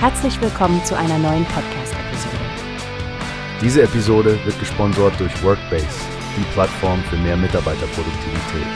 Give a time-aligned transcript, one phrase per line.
[0.00, 2.36] Herzlich willkommen zu einer neuen Podcast-Episode.
[3.60, 5.88] Diese Episode wird gesponsert durch Workbase,
[6.36, 8.68] die Plattform für mehr Mitarbeiterproduktivität.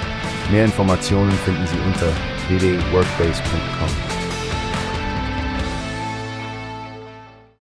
[0.50, 2.08] Mehr Informationen finden Sie unter
[2.49, 3.88] www.workbase.com.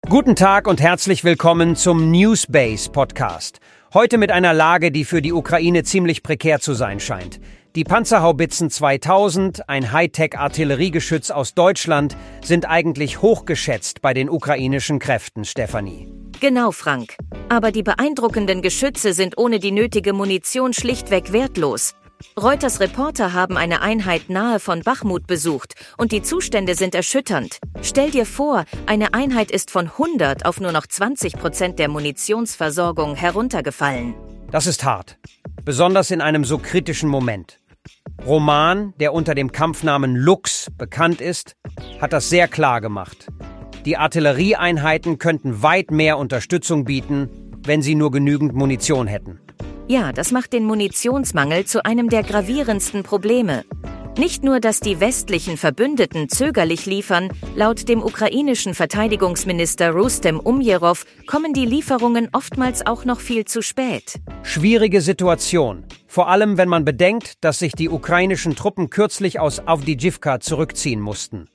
[0.07, 3.59] Guten Tag und herzlich willkommen zum Newsbase Podcast.
[3.93, 7.41] Heute mit einer Lage, die für die Ukraine ziemlich prekär zu sein scheint.
[7.75, 16.11] Die Panzerhaubitzen 2000, ein Hightech-Artilleriegeschütz aus Deutschland, sind eigentlich hochgeschätzt bei den ukrainischen Kräften, Stefanie.
[16.39, 17.15] Genau, Frank.
[17.47, 21.93] Aber die beeindruckenden Geschütze sind ohne die nötige Munition schlichtweg wertlos.
[22.41, 27.59] Reuters Reporter haben eine Einheit nahe von Bachmut besucht und die Zustände sind erschütternd.
[27.81, 33.15] Stell dir vor, eine Einheit ist von 100 auf nur noch 20 Prozent der Munitionsversorgung
[33.15, 34.15] heruntergefallen.
[34.51, 35.17] Das ist hart,
[35.63, 37.58] besonders in einem so kritischen Moment.
[38.25, 41.55] Roman, der unter dem Kampfnamen Lux bekannt ist,
[42.01, 43.27] hat das sehr klar gemacht.
[43.85, 47.29] Die Artillerieeinheiten könnten weit mehr Unterstützung bieten,
[47.63, 49.39] wenn sie nur genügend Munition hätten.
[49.87, 53.63] Ja, das macht den Munitionsmangel zu einem der gravierendsten Probleme.
[54.17, 61.53] Nicht nur, dass die westlichen Verbündeten zögerlich liefern, laut dem ukrainischen Verteidigungsminister Rustem Umjerov kommen
[61.53, 64.19] die Lieferungen oftmals auch noch viel zu spät.
[64.43, 70.39] Schwierige Situation, vor allem wenn man bedenkt, dass sich die ukrainischen Truppen kürzlich aus Avdijivka
[70.39, 71.47] zurückziehen mussten.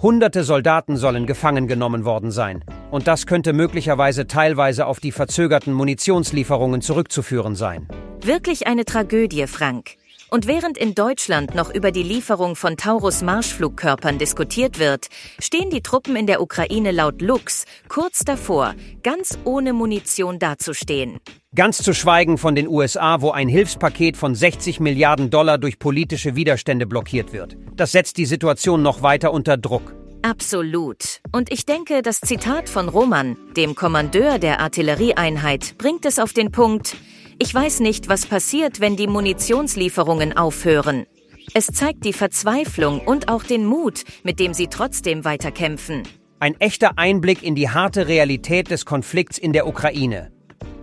[0.00, 5.72] Hunderte Soldaten sollen gefangen genommen worden sein, und das könnte möglicherweise teilweise auf die verzögerten
[5.72, 7.88] Munitionslieferungen zurückzuführen sein.
[8.20, 9.96] Wirklich eine Tragödie, Frank.
[10.30, 15.06] Und während in Deutschland noch über die Lieferung von Taurus-Marschflugkörpern diskutiert wird,
[15.38, 21.20] stehen die Truppen in der Ukraine laut Lux kurz davor, ganz ohne Munition dazustehen.
[21.54, 26.34] Ganz zu schweigen von den USA, wo ein Hilfspaket von 60 Milliarden Dollar durch politische
[26.34, 27.56] Widerstände blockiert wird.
[27.76, 29.94] Das setzt die Situation noch weiter unter Druck.
[30.22, 31.20] Absolut.
[31.30, 36.50] Und ich denke, das Zitat von Roman, dem Kommandeur der Artillerieeinheit, bringt es auf den
[36.50, 36.96] Punkt,
[37.38, 41.06] ich weiß nicht, was passiert, wenn die Munitionslieferungen aufhören.
[41.54, 46.02] Es zeigt die Verzweiflung und auch den Mut, mit dem sie trotzdem weiterkämpfen.
[46.40, 50.32] Ein echter Einblick in die harte Realität des Konflikts in der Ukraine.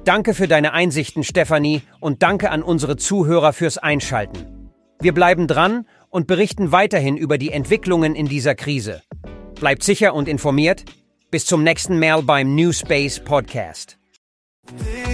[0.03, 4.71] Danke für deine Einsichten, Stefanie, und danke an unsere Zuhörer fürs Einschalten.
[4.99, 9.01] Wir bleiben dran und berichten weiterhin über die Entwicklungen in dieser Krise.
[9.59, 10.85] Bleibt sicher und informiert.
[11.31, 13.97] Bis zum nächsten Mal beim New Space Podcast.